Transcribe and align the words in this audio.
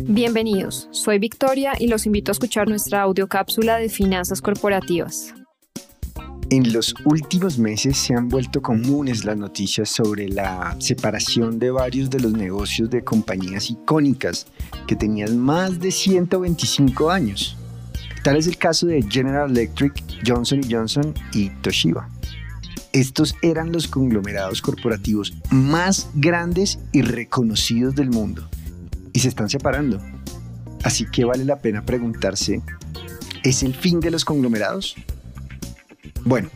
Bienvenidos, 0.00 0.88
soy 0.90 1.18
Victoria 1.18 1.72
y 1.78 1.88
los 1.88 2.06
invito 2.06 2.30
a 2.30 2.32
escuchar 2.32 2.68
nuestra 2.68 3.02
audiocápsula 3.02 3.76
de 3.76 3.88
finanzas 3.88 4.40
corporativas. 4.40 5.34
En 6.50 6.72
los 6.72 6.94
últimos 7.04 7.58
meses 7.58 7.98
se 7.98 8.14
han 8.14 8.28
vuelto 8.28 8.62
comunes 8.62 9.26
las 9.26 9.36
noticias 9.36 9.90
sobre 9.90 10.30
la 10.30 10.74
separación 10.78 11.58
de 11.58 11.70
varios 11.70 12.08
de 12.08 12.20
los 12.20 12.32
negocios 12.32 12.88
de 12.88 13.04
compañías 13.04 13.68
icónicas 13.70 14.46
que 14.86 14.96
tenían 14.96 15.38
más 15.38 15.78
de 15.78 15.90
125 15.90 17.10
años. 17.10 17.54
Tal 18.24 18.36
es 18.36 18.46
el 18.46 18.56
caso 18.56 18.86
de 18.86 19.02
General 19.02 19.50
Electric, 19.50 19.92
Johnson 20.26 20.62
Johnson 20.70 21.12
y 21.34 21.50
Toshiba. 21.60 22.08
Estos 22.92 23.34
eran 23.42 23.72
los 23.72 23.86
conglomerados 23.86 24.62
corporativos 24.62 25.34
más 25.50 26.08
grandes 26.14 26.78
y 26.92 27.02
reconocidos 27.02 27.94
del 27.94 28.10
mundo 28.10 28.48
y 29.12 29.20
se 29.20 29.28
están 29.28 29.50
separando. 29.50 30.00
Así 30.84 31.06
que 31.10 31.24
vale 31.24 31.44
la 31.44 31.58
pena 31.58 31.84
preguntarse, 31.84 32.62
¿es 33.42 33.62
el 33.62 33.74
fin 33.74 34.00
de 34.00 34.10
los 34.10 34.24
conglomerados? 34.24 34.94
Bueno, 36.24 36.50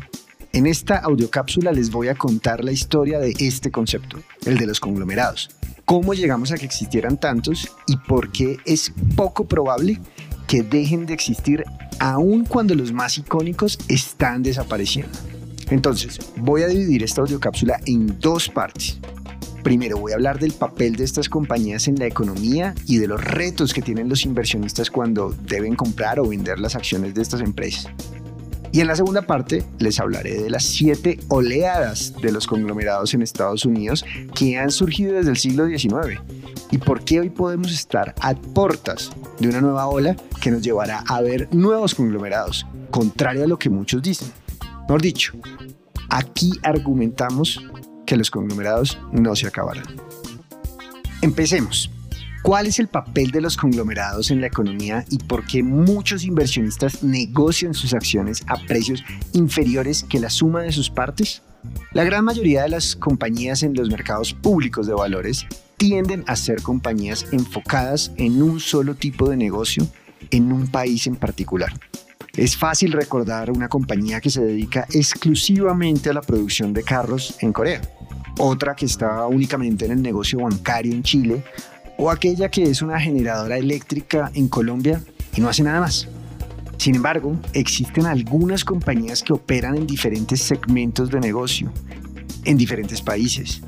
en 0.52 0.66
esta 0.66 0.98
audiocápsula 0.98 1.72
les 1.72 1.90
voy 1.90 2.08
a 2.08 2.14
contar 2.14 2.64
la 2.64 2.72
historia 2.72 3.18
de 3.18 3.34
este 3.38 3.70
concepto, 3.70 4.18
el 4.46 4.58
de 4.58 4.66
los 4.66 4.80
conglomerados. 4.80 5.50
Cómo 5.84 6.14
llegamos 6.14 6.52
a 6.52 6.56
que 6.56 6.64
existieran 6.64 7.18
tantos 7.18 7.68
y 7.86 7.96
por 7.96 8.30
qué 8.32 8.58
es 8.64 8.92
poco 9.16 9.46
probable 9.46 10.00
que 10.46 10.62
dejen 10.62 11.06
de 11.06 11.14
existir 11.14 11.64
aun 11.98 12.44
cuando 12.44 12.74
los 12.74 12.92
más 12.92 13.18
icónicos 13.18 13.78
están 13.88 14.42
desapareciendo. 14.42 15.31
Entonces, 15.72 16.18
voy 16.36 16.62
a 16.62 16.68
dividir 16.68 17.02
esta 17.02 17.22
audiocápsula 17.22 17.80
en 17.86 18.20
dos 18.20 18.50
partes. 18.50 18.98
Primero 19.62 19.96
voy 19.96 20.12
a 20.12 20.16
hablar 20.16 20.38
del 20.38 20.52
papel 20.52 20.96
de 20.96 21.04
estas 21.04 21.30
compañías 21.30 21.88
en 21.88 21.98
la 21.98 22.04
economía 22.04 22.74
y 22.86 22.98
de 22.98 23.06
los 23.06 23.24
retos 23.24 23.72
que 23.72 23.80
tienen 23.80 24.10
los 24.10 24.26
inversionistas 24.26 24.90
cuando 24.90 25.30
deben 25.30 25.74
comprar 25.74 26.20
o 26.20 26.28
vender 26.28 26.58
las 26.58 26.76
acciones 26.76 27.14
de 27.14 27.22
estas 27.22 27.40
empresas. 27.40 27.88
Y 28.70 28.80
en 28.80 28.86
la 28.86 28.96
segunda 28.96 29.22
parte 29.22 29.64
les 29.78 29.98
hablaré 29.98 30.42
de 30.42 30.50
las 30.50 30.64
siete 30.64 31.18
oleadas 31.28 32.12
de 32.20 32.32
los 32.32 32.46
conglomerados 32.46 33.14
en 33.14 33.22
Estados 33.22 33.64
Unidos 33.64 34.04
que 34.34 34.58
han 34.58 34.70
surgido 34.70 35.14
desde 35.14 35.30
el 35.30 35.38
siglo 35.38 35.66
XIX 35.66 36.20
y 36.70 36.76
por 36.76 37.02
qué 37.02 37.20
hoy 37.20 37.30
podemos 37.30 37.72
estar 37.72 38.14
a 38.20 38.34
puertas 38.34 39.10
de 39.38 39.48
una 39.48 39.62
nueva 39.62 39.86
ola 39.86 40.16
que 40.42 40.50
nos 40.50 40.60
llevará 40.60 41.02
a 41.08 41.22
ver 41.22 41.48
nuevos 41.50 41.94
conglomerados, 41.94 42.66
contrario 42.90 43.44
a 43.44 43.46
lo 43.46 43.58
que 43.58 43.70
muchos 43.70 44.02
dicen. 44.02 44.32
Mejor 44.82 45.02
dicho, 45.02 45.32
aquí 46.10 46.52
argumentamos 46.62 47.60
que 48.06 48.16
los 48.16 48.30
conglomerados 48.30 48.98
no 49.12 49.34
se 49.36 49.46
acabarán. 49.46 49.84
Empecemos. 51.22 51.90
¿Cuál 52.42 52.66
es 52.66 52.80
el 52.80 52.88
papel 52.88 53.30
de 53.30 53.40
los 53.40 53.56
conglomerados 53.56 54.32
en 54.32 54.40
la 54.40 54.48
economía 54.48 55.04
y 55.08 55.18
por 55.18 55.46
qué 55.46 55.62
muchos 55.62 56.24
inversionistas 56.24 57.04
negocian 57.04 57.72
sus 57.72 57.94
acciones 57.94 58.42
a 58.48 58.56
precios 58.66 59.04
inferiores 59.32 60.02
que 60.02 60.18
la 60.18 60.28
suma 60.28 60.62
de 60.62 60.72
sus 60.72 60.90
partes? 60.90 61.42
La 61.92 62.02
gran 62.02 62.24
mayoría 62.24 62.64
de 62.64 62.70
las 62.70 62.96
compañías 62.96 63.62
en 63.62 63.74
los 63.74 63.88
mercados 63.88 64.34
públicos 64.34 64.88
de 64.88 64.94
valores 64.94 65.46
tienden 65.76 66.24
a 66.26 66.34
ser 66.34 66.62
compañías 66.62 67.26
enfocadas 67.30 68.10
en 68.16 68.42
un 68.42 68.58
solo 68.58 68.96
tipo 68.96 69.30
de 69.30 69.36
negocio 69.36 69.86
en 70.32 70.52
un 70.52 70.66
país 70.66 71.06
en 71.06 71.16
particular. 71.16 71.72
Es 72.36 72.56
fácil 72.56 72.92
recordar 72.92 73.50
una 73.50 73.68
compañía 73.68 74.18
que 74.18 74.30
se 74.30 74.42
dedica 74.42 74.86
exclusivamente 74.90 76.08
a 76.08 76.14
la 76.14 76.22
producción 76.22 76.72
de 76.72 76.82
carros 76.82 77.36
en 77.40 77.52
Corea, 77.52 77.82
otra 78.38 78.74
que 78.74 78.86
está 78.86 79.26
únicamente 79.26 79.84
en 79.84 79.92
el 79.92 80.00
negocio 80.00 80.38
bancario 80.38 80.94
en 80.94 81.02
Chile, 81.02 81.44
o 81.98 82.10
aquella 82.10 82.48
que 82.50 82.62
es 82.62 82.80
una 82.80 82.98
generadora 82.98 83.58
eléctrica 83.58 84.30
en 84.32 84.48
Colombia 84.48 85.02
y 85.36 85.42
no 85.42 85.50
hace 85.50 85.62
nada 85.62 85.80
más. 85.80 86.08
Sin 86.78 86.94
embargo, 86.94 87.38
existen 87.52 88.06
algunas 88.06 88.64
compañías 88.64 89.22
que 89.22 89.34
operan 89.34 89.76
en 89.76 89.86
diferentes 89.86 90.40
segmentos 90.40 91.10
de 91.10 91.20
negocio, 91.20 91.70
en 92.46 92.56
diferentes 92.56 93.02
países, 93.02 93.60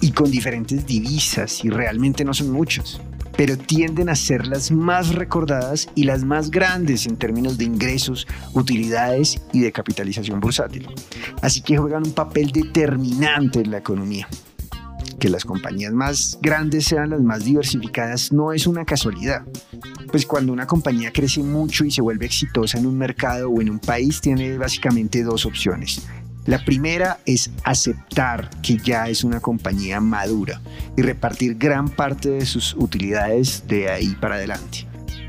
y 0.00 0.12
con 0.12 0.30
diferentes 0.30 0.86
divisas, 0.86 1.64
y 1.64 1.68
realmente 1.68 2.24
no 2.24 2.32
son 2.32 2.52
muchos 2.52 3.00
pero 3.36 3.56
tienden 3.56 4.08
a 4.08 4.14
ser 4.14 4.46
las 4.46 4.70
más 4.70 5.14
recordadas 5.14 5.88
y 5.94 6.04
las 6.04 6.24
más 6.24 6.50
grandes 6.50 7.06
en 7.06 7.16
términos 7.16 7.58
de 7.58 7.64
ingresos, 7.64 8.26
utilidades 8.52 9.40
y 9.52 9.60
de 9.60 9.72
capitalización 9.72 10.40
bursátil. 10.40 10.88
Así 11.42 11.60
que 11.60 11.76
juegan 11.76 12.06
un 12.06 12.12
papel 12.12 12.50
determinante 12.50 13.60
en 13.60 13.70
la 13.70 13.78
economía. 13.78 14.28
Que 15.18 15.28
las 15.28 15.44
compañías 15.44 15.92
más 15.92 16.38
grandes 16.42 16.84
sean 16.84 17.10
las 17.10 17.20
más 17.20 17.44
diversificadas 17.44 18.32
no 18.32 18.52
es 18.52 18.66
una 18.66 18.84
casualidad, 18.84 19.42
pues 20.10 20.26
cuando 20.26 20.52
una 20.52 20.66
compañía 20.66 21.12
crece 21.12 21.42
mucho 21.42 21.84
y 21.84 21.90
se 21.90 22.02
vuelve 22.02 22.26
exitosa 22.26 22.78
en 22.78 22.86
un 22.86 22.98
mercado 22.98 23.48
o 23.48 23.60
en 23.60 23.70
un 23.70 23.78
país 23.78 24.20
tiene 24.20 24.58
básicamente 24.58 25.22
dos 25.22 25.46
opciones, 25.46 26.06
la 26.46 26.62
primera 26.62 27.20
es 27.24 27.50
aceptar 27.62 28.50
que 28.60 28.76
ya 28.76 29.08
es 29.08 29.24
una 29.24 29.40
compañía 29.40 30.00
madura 30.00 30.60
y 30.94 31.00
repartir 31.00 31.56
gran 31.56 31.88
parte 31.88 32.28
de 32.28 32.44
sus 32.44 32.74
utilidades 32.74 33.64
de 33.66 33.90
ahí 33.90 34.14
para 34.20 34.34
adelante. 34.34 34.86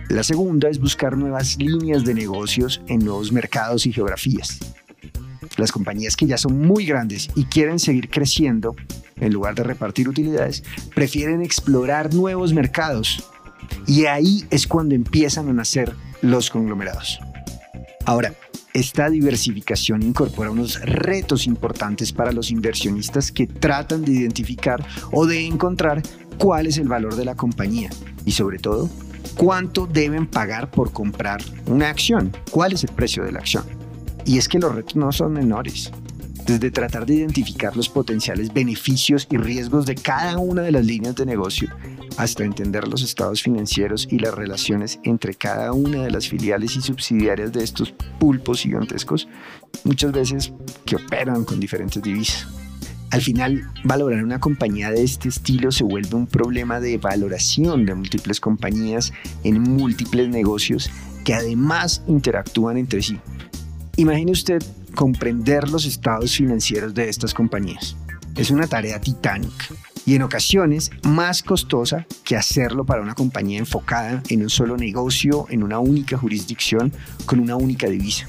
La 0.10 0.24
segunda 0.24 0.70
es 0.70 0.80
buscar 0.80 1.18
nuevas 1.18 1.58
líneas 1.58 2.04
de 2.04 2.14
negocios 2.14 2.82
en 2.88 3.00
nuevos 3.00 3.32
mercados 3.32 3.86
y 3.86 3.94
geografías. 3.94 4.60
Las 5.56 5.72
compañías 5.72 6.18
que 6.18 6.28
ya 6.28 6.38
son 6.38 6.60
muy 6.60 6.86
grandes 6.86 7.30
y 7.34 7.46
quieren 7.46 7.80
seguir 7.80 8.10
creciendo, 8.10 8.76
en 9.16 9.32
lugar 9.32 9.56
de 9.56 9.64
repartir 9.64 10.10
utilidades, 10.10 10.64
prefieren 10.94 11.42
explorar 11.42 12.14
nuevos 12.14 12.54
mercados. 12.54 13.32
Y 13.88 14.06
ahí 14.06 14.44
es 14.50 14.68
cuando 14.68 14.96
empiezan 14.96 15.48
a 15.48 15.54
nacer 15.54 15.96
los 16.22 16.50
conglomerados. 16.50 17.20
Ahora, 18.06 18.34
esta 18.76 19.10
diversificación 19.10 20.04
incorpora 20.04 20.52
unos 20.52 20.82
retos 20.82 21.48
importantes 21.48 22.12
para 22.12 22.34
los 22.34 22.52
inversionistas 22.52 23.32
que 23.32 23.48
tratan 23.48 24.04
de 24.04 24.12
identificar 24.12 24.86
o 25.14 25.26
de 25.26 25.46
encontrar 25.46 26.04
cuál 26.38 26.68
es 26.68 26.78
el 26.78 26.90
valor 26.90 27.16
de 27.16 27.24
la 27.24 27.36
compañía 27.36 27.90
y 28.26 28.34
sobre 28.34 28.60
todo 28.60 28.90
cuánto 29.38 29.88
deben 29.88 30.28
pagar 30.28 30.72
por 30.72 30.92
comprar 30.92 31.42
una 31.68 31.88
acción, 31.88 32.36
cuál 32.52 32.74
es 32.74 32.84
el 32.84 32.92
precio 32.92 33.24
de 33.24 33.32
la 33.32 33.40
acción. 33.40 33.64
Y 34.26 34.40
es 34.40 34.50
que 34.50 34.60
los 34.60 34.76
retos 34.76 34.98
no 34.98 35.10
son 35.14 35.32
menores 35.32 35.90
desde 36.46 36.70
tratar 36.70 37.06
de 37.06 37.16
identificar 37.16 37.78
los 37.78 37.88
potenciales 37.88 38.54
beneficios 38.54 39.26
y 39.32 39.38
riesgos 39.38 39.86
de 39.86 39.96
cada 39.96 40.38
una 40.38 40.64
de 40.64 40.74
las 40.74 40.86
líneas 40.86 41.16
de 41.16 41.26
negocio 41.26 41.70
hasta 42.18 42.44
entender 42.44 42.88
los 42.88 43.02
estados 43.02 43.42
financieros 43.44 44.08
y 44.10 44.20
las 44.20 44.34
relaciones 44.34 45.00
entre 45.04 45.34
cada 45.34 45.74
una 45.74 46.04
de 46.04 46.12
las 46.12 46.28
filiales 46.28 46.76
y 46.76 46.82
subsidiarias 46.82 47.52
de 47.52 47.64
estos 47.64 47.94
pulpos 48.20 48.62
gigantescos, 48.62 49.28
muchas 49.84 50.12
veces 50.12 50.54
que 50.86 50.96
operan 50.96 51.44
con 51.44 51.60
diferentes 51.60 52.02
divisas. 52.02 52.48
Al 53.12 53.22
final, 53.22 53.64
valorar 53.84 54.24
una 54.24 54.40
compañía 54.40 54.92
de 54.92 55.04
este 55.04 55.30
estilo 55.30 55.72
se 55.72 55.84
vuelve 55.84 56.16
un 56.16 56.28
problema 56.28 56.80
de 56.80 56.98
valoración 56.98 57.86
de 57.86 57.96
múltiples 57.96 58.40
compañías 58.40 59.14
en 59.44 59.62
múltiples 59.62 60.28
negocios 60.30 60.90
que 61.24 61.34
además 61.34 62.04
interactúan 62.08 62.78
entre 62.78 63.02
sí. 63.02 63.20
Imagine 63.96 64.32
usted 64.32 64.62
comprender 64.96 65.70
los 65.70 65.86
estados 65.86 66.36
financieros 66.36 66.94
de 66.94 67.10
estas 67.10 67.34
compañías. 67.34 67.96
Es 68.36 68.52
una 68.52 68.68
tarea 68.68 69.00
titánica 69.00 69.66
y 70.06 70.16
en 70.16 70.22
ocasiones 70.22 70.92
más 71.04 71.42
costosa 71.42 72.06
que 72.24 72.36
hacerlo 72.36 72.86
para 72.86 73.02
una 73.02 73.16
compañía 73.16 73.60
enfocada 73.60 74.22
en 74.30 74.44
un 74.44 74.50
solo 74.50 74.78
negocio, 74.78 75.48
en 75.50 75.64
una 75.64 75.80
única 75.80 76.18
jurisdicción, 76.18 76.94
con 77.26 77.40
una 77.40 77.56
única 77.56 77.88
divisa. 77.88 78.28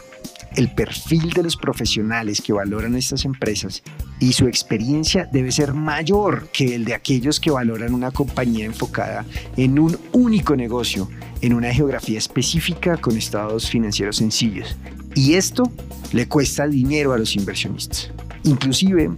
El 0.55 0.73
perfil 0.73 1.31
de 1.33 1.43
los 1.43 1.57
profesionales 1.57 2.41
que 2.41 2.55
valoran 2.55 2.95
estas 2.95 3.27
empresas 3.27 3.83
y 4.21 4.33
su 4.33 4.47
experiencia 4.47 5.29
debe 5.31 5.53
ser 5.53 5.75
mayor 5.75 6.49
que 6.51 6.75
el 6.75 6.87
de 6.87 6.95
aquellos 6.95 7.41
que 7.41 7.51
valoran 7.51 7.93
una 7.93 8.11
compañía 8.11 8.65
enfocada 8.65 9.27
en 9.59 9.79
un 9.79 9.99
único 10.13 10.57
negocio, 10.57 11.11
en 11.43 11.53
una 11.53 11.75
geografía 11.75 12.17
específica 12.17 12.97
con 12.97 13.19
estados 13.19 13.69
financieros 13.69 14.17
sencillos. 14.17 14.77
Y 15.15 15.35
esto 15.35 15.71
le 16.13 16.27
cuesta 16.27 16.67
dinero 16.67 17.13
a 17.13 17.19
los 17.19 17.37
inversionistas. 17.37 18.11
Inclusive, 18.45 19.11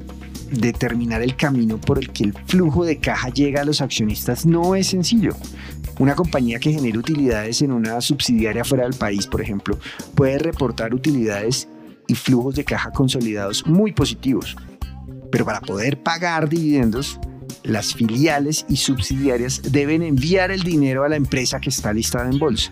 determinar 0.50 1.22
el 1.22 1.36
camino 1.36 1.78
por 1.80 1.98
el 1.98 2.10
que 2.10 2.24
el 2.24 2.34
flujo 2.46 2.84
de 2.84 2.98
caja 2.98 3.28
llega 3.28 3.62
a 3.62 3.64
los 3.64 3.80
accionistas 3.80 4.46
no 4.46 4.74
es 4.74 4.88
sencillo. 4.88 5.36
Una 5.98 6.14
compañía 6.14 6.58
que 6.58 6.72
genera 6.72 6.98
utilidades 6.98 7.60
en 7.62 7.72
una 7.72 8.00
subsidiaria 8.00 8.64
fuera 8.64 8.84
del 8.84 8.94
país, 8.94 9.26
por 9.26 9.40
ejemplo, 9.40 9.78
puede 10.14 10.38
reportar 10.38 10.94
utilidades 10.94 11.68
y 12.06 12.14
flujos 12.14 12.54
de 12.54 12.64
caja 12.64 12.90
consolidados 12.92 13.66
muy 13.66 13.92
positivos. 13.92 14.56
Pero 15.30 15.44
para 15.44 15.60
poder 15.60 16.02
pagar 16.02 16.48
dividendos, 16.48 17.18
las 17.64 17.94
filiales 17.94 18.64
y 18.68 18.76
subsidiarias 18.76 19.60
deben 19.72 20.02
enviar 20.02 20.50
el 20.50 20.62
dinero 20.62 21.04
a 21.04 21.08
la 21.08 21.16
empresa 21.16 21.60
que 21.60 21.70
está 21.70 21.92
listada 21.92 22.30
en 22.30 22.38
bolsa. 22.38 22.70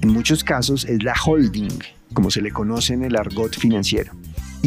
En 0.00 0.10
muchos 0.10 0.44
casos 0.44 0.84
es 0.84 1.02
la 1.02 1.14
holding, 1.26 1.72
como 2.12 2.30
se 2.30 2.40
le 2.40 2.52
conoce 2.52 2.94
en 2.94 3.02
el 3.02 3.16
argot 3.16 3.58
financiero. 3.58 4.12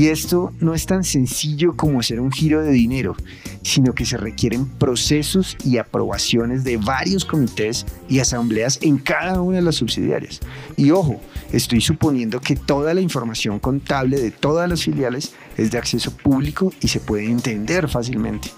Y 0.01 0.07
esto 0.07 0.51
no 0.59 0.74
es 0.74 0.88
tan 0.88 1.03
sencillo 1.03 1.77
como 1.77 2.00
hacer 2.00 2.19
un 2.19 2.31
giro 2.31 2.63
de 2.63 2.71
dinero, 2.71 3.15
sino 3.62 3.94
que 3.94 4.03
se 4.03 4.18
requieren 4.18 4.65
procesos 4.65 5.56
y 5.63 5.77
aprobaciones 5.77 6.63
de 6.63 6.77
varios 6.77 7.24
comités 7.24 7.86
y 8.09 8.18
asambleas 8.18 8.80
en 8.81 8.98
cada 8.98 9.39
una 9.44 9.57
de 9.57 9.62
las 9.62 9.75
subsidiarias. 9.75 10.39
Y 10.75 10.89
ojo, 10.89 11.21
estoy 11.51 11.81
suponiendo 11.81 12.42
que 12.42 12.56
toda 12.56 12.95
la 12.95 13.01
información 13.01 13.59
contable 13.59 14.19
de 14.19 14.31
todas 14.31 14.68
las 14.68 14.81
filiales 14.81 15.33
es 15.56 15.69
de 15.69 15.77
acceso 15.77 16.09
público 16.18 16.74
y 16.81 16.88
se 16.88 17.00
puede 17.00 17.25
entender 17.25 17.88
fácilmente, 17.88 18.50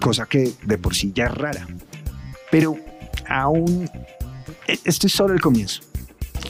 cosa 0.00 0.26
que 0.26 0.52
de 0.62 0.78
por 0.78 0.94
sí 0.94 1.10
ya 1.12 1.24
es 1.24 1.34
rara. 1.34 1.66
Pero 2.52 2.76
aún, 3.28 3.90
e, 4.68 4.78
esto 4.84 5.08
es 5.08 5.12
solo 5.12 5.34
el 5.34 5.40
comienzo. 5.40 5.82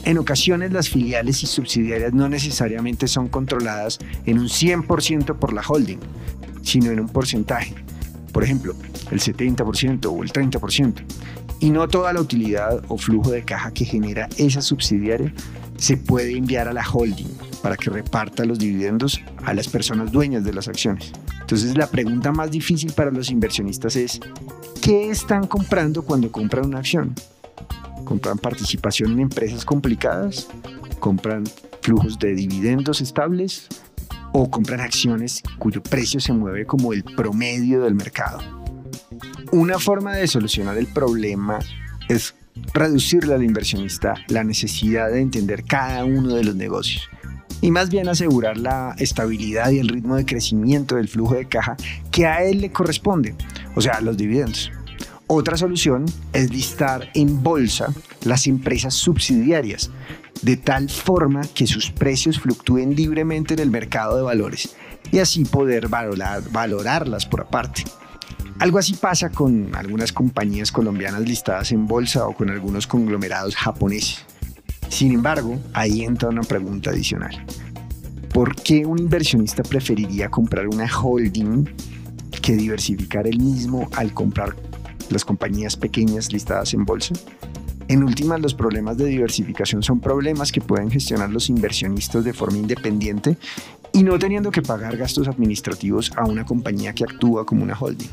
En 0.02 0.18
ocasiones 0.18 0.72
las 0.72 0.88
filiales 0.88 1.42
y 1.42 1.46
subsidiarias 1.46 2.12
no 2.12 2.28
necesariamente 2.28 3.08
son 3.08 3.28
controladas 3.28 3.98
en 4.26 4.38
un 4.38 4.48
100% 4.48 5.36
por 5.36 5.52
la 5.52 5.62
holding, 5.66 6.00
sino 6.62 6.90
en 6.90 7.00
un 7.00 7.08
porcentaje. 7.08 7.74
Por 8.32 8.42
ejemplo, 8.42 8.74
el 9.10 9.20
70% 9.20 10.06
o 10.06 10.22
el 10.22 10.32
30%. 10.32 10.94
Y 11.60 11.70
no 11.70 11.88
toda 11.88 12.12
la 12.12 12.20
utilidad 12.20 12.82
o 12.88 12.98
flujo 12.98 13.30
de 13.30 13.44
caja 13.44 13.72
que 13.72 13.84
genera 13.84 14.28
esa 14.36 14.60
subsidiaria 14.60 15.32
se 15.78 15.96
puede 15.96 16.36
enviar 16.36 16.68
a 16.68 16.72
la 16.72 16.84
holding 16.86 17.28
para 17.62 17.76
que 17.76 17.90
reparta 17.90 18.44
los 18.44 18.58
dividendos 18.58 19.20
a 19.44 19.54
las 19.54 19.68
personas 19.68 20.12
dueñas 20.12 20.44
de 20.44 20.52
las 20.52 20.68
acciones. 20.68 21.12
Entonces 21.40 21.76
la 21.76 21.86
pregunta 21.86 22.32
más 22.32 22.50
difícil 22.50 22.92
para 22.92 23.10
los 23.10 23.30
inversionistas 23.30 23.96
es, 23.96 24.20
¿qué 24.82 25.10
están 25.10 25.46
comprando 25.46 26.02
cuando 26.02 26.30
compran 26.30 26.66
una 26.66 26.80
acción? 26.80 27.14
Compran 28.04 28.38
participación 28.38 29.12
en 29.12 29.20
empresas 29.20 29.64
complicadas, 29.64 30.48
compran 31.00 31.44
flujos 31.82 32.18
de 32.18 32.34
dividendos 32.34 33.00
estables 33.00 33.68
o 34.32 34.50
compran 34.50 34.80
acciones 34.80 35.42
cuyo 35.58 35.82
precio 35.82 36.20
se 36.20 36.32
mueve 36.32 36.66
como 36.66 36.92
el 36.92 37.04
promedio 37.04 37.82
del 37.82 37.94
mercado. 37.94 38.40
Una 39.52 39.78
forma 39.78 40.14
de 40.16 40.26
solucionar 40.26 40.76
el 40.76 40.86
problema 40.86 41.58
es 42.08 42.34
reducirle 42.72 43.34
al 43.34 43.44
inversionista 43.44 44.14
la 44.28 44.44
necesidad 44.44 45.10
de 45.10 45.20
entender 45.20 45.64
cada 45.64 46.04
uno 46.04 46.34
de 46.34 46.44
los 46.44 46.56
negocios 46.56 47.08
y 47.60 47.70
más 47.70 47.88
bien 47.88 48.08
asegurar 48.08 48.58
la 48.58 48.94
estabilidad 48.98 49.70
y 49.70 49.78
el 49.78 49.88
ritmo 49.88 50.16
de 50.16 50.26
crecimiento 50.26 50.96
del 50.96 51.08
flujo 51.08 51.34
de 51.34 51.46
caja 51.46 51.76
que 52.10 52.26
a 52.26 52.42
él 52.44 52.60
le 52.60 52.70
corresponde, 52.70 53.34
o 53.74 53.80
sea, 53.80 54.00
los 54.00 54.16
dividendos. 54.16 54.70
Otra 55.36 55.56
solución 55.56 56.04
es 56.32 56.52
listar 56.52 57.10
en 57.12 57.42
bolsa 57.42 57.92
las 58.22 58.46
empresas 58.46 58.94
subsidiarias, 58.94 59.90
de 60.42 60.56
tal 60.56 60.88
forma 60.88 61.40
que 61.56 61.66
sus 61.66 61.90
precios 61.90 62.38
fluctúen 62.38 62.94
libremente 62.94 63.54
en 63.54 63.58
el 63.58 63.68
mercado 63.68 64.14
de 64.16 64.22
valores 64.22 64.76
y 65.10 65.18
así 65.18 65.44
poder 65.44 65.88
valorar, 65.88 66.40
valorarlas 66.52 67.26
por 67.26 67.40
aparte. 67.40 67.82
Algo 68.60 68.78
así 68.78 68.94
pasa 68.94 69.30
con 69.30 69.74
algunas 69.74 70.12
compañías 70.12 70.70
colombianas 70.70 71.22
listadas 71.22 71.72
en 71.72 71.88
bolsa 71.88 72.28
o 72.28 72.36
con 72.36 72.48
algunos 72.48 72.86
conglomerados 72.86 73.56
japoneses. 73.56 74.24
Sin 74.88 75.12
embargo, 75.14 75.58
ahí 75.72 76.04
entra 76.04 76.28
una 76.28 76.42
pregunta 76.42 76.90
adicional. 76.90 77.44
¿Por 78.32 78.54
qué 78.54 78.86
un 78.86 79.00
inversionista 79.00 79.64
preferiría 79.64 80.30
comprar 80.30 80.68
una 80.68 80.86
holding 80.86 81.64
que 82.40 82.54
diversificar 82.54 83.26
el 83.26 83.40
mismo 83.40 83.88
al 83.96 84.14
comprar 84.14 84.54
las 85.10 85.24
compañías 85.24 85.76
pequeñas 85.76 86.32
listadas 86.32 86.74
en 86.74 86.84
bolsa. 86.84 87.14
En 87.88 88.02
últimas, 88.02 88.40
los 88.40 88.54
problemas 88.54 88.96
de 88.96 89.06
diversificación 89.06 89.82
son 89.82 90.00
problemas 90.00 90.52
que 90.52 90.60
pueden 90.60 90.90
gestionar 90.90 91.30
los 91.30 91.50
inversionistas 91.50 92.24
de 92.24 92.32
forma 92.32 92.58
independiente 92.58 93.36
y 93.92 94.02
no 94.02 94.18
teniendo 94.18 94.50
que 94.50 94.62
pagar 94.62 94.96
gastos 94.96 95.28
administrativos 95.28 96.10
a 96.16 96.24
una 96.24 96.44
compañía 96.44 96.94
que 96.94 97.04
actúa 97.04 97.44
como 97.44 97.62
una 97.62 97.78
holding. 97.78 98.08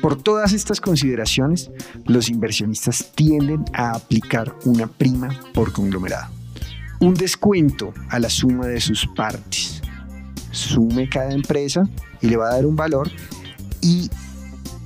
Por 0.00 0.20
todas 0.22 0.52
estas 0.52 0.80
consideraciones, 0.80 1.70
los 2.04 2.28
inversionistas 2.28 3.12
tienden 3.14 3.64
a 3.72 3.92
aplicar 3.92 4.54
una 4.64 4.86
prima 4.86 5.28
por 5.54 5.72
conglomerado. 5.72 6.32
Un 7.00 7.14
descuento 7.14 7.92
a 8.08 8.18
la 8.18 8.30
suma 8.30 8.66
de 8.66 8.80
sus 8.80 9.06
partes. 9.06 9.82
Sume 10.50 11.08
cada 11.08 11.30
empresa 11.32 11.82
y 12.22 12.28
le 12.28 12.36
va 12.36 12.48
a 12.48 12.54
dar 12.54 12.66
un 12.66 12.76
valor 12.76 13.10
y 13.82 14.10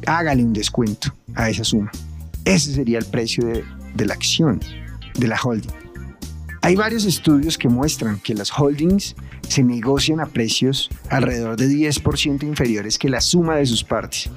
hágale 0.06 0.42
un 0.42 0.52
descuento 0.52 1.14
a 1.34 1.50
esa 1.50 1.64
suma. 1.64 1.90
Ese 2.44 2.72
sería 2.74 2.98
el 2.98 3.04
precio 3.04 3.46
de, 3.46 4.06
la 4.06 4.14
acción 4.14 4.60
de 5.14 5.28
la 5.28 5.38
holding. 5.42 5.70
Hay 6.62 6.76
varios 6.76 7.04
estudios 7.04 7.56
que 7.56 7.68
muestran 7.68 8.18
que 8.20 8.34
las 8.34 8.50
holdings 8.50 9.14
se 9.48 9.62
negocian 9.62 10.20
a 10.20 10.26
precios 10.26 10.90
alrededor 11.08 11.56
de 11.56 11.68
10% 11.68 12.42
inferiores 12.42 12.98
que 12.98 13.08
la 13.08 13.20
suma 13.20 13.56
de 13.56 13.66
sus 13.66 13.82
partes, 13.82 14.30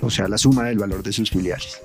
o 0.00 0.10
sea, 0.10 0.28
la 0.28 0.38
suma 0.38 0.64
del 0.64 0.78
valor 0.78 1.02
de 1.02 1.12
sus 1.12 1.30
filiales. 1.30 1.80